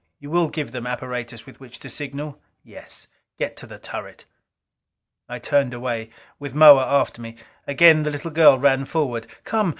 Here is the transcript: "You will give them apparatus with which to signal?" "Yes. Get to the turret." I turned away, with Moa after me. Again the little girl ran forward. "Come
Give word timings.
"You 0.19 0.31
will 0.31 0.49
give 0.49 0.71
them 0.71 0.87
apparatus 0.87 1.45
with 1.45 1.59
which 1.59 1.77
to 1.77 1.87
signal?" 1.87 2.41
"Yes. 2.63 3.07
Get 3.37 3.55
to 3.57 3.67
the 3.67 3.77
turret." 3.77 4.25
I 5.29 5.37
turned 5.37 5.75
away, 5.75 6.09
with 6.39 6.55
Moa 6.55 6.83
after 7.01 7.21
me. 7.21 7.35
Again 7.67 8.01
the 8.01 8.09
little 8.09 8.31
girl 8.31 8.57
ran 8.57 8.85
forward. 8.85 9.27
"Come 9.43 9.69